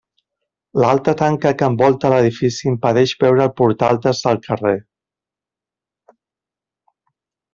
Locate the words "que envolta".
1.59-2.11